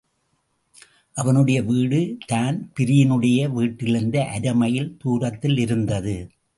[1.13, 2.17] அவனுடைய வீடு
[2.31, 6.31] தான்பிரீனுடைய வீட்டிலிருந்து அரைமைல் துரத்திலிருந்தது.